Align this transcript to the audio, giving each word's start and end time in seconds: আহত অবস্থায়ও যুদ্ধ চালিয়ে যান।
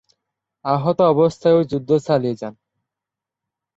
আহত 0.65 0.99
অবস্থায়ও 1.11 1.61
যুদ্ধ 1.63 1.89
চালিয়ে 2.07 2.35
যান। 2.35 2.53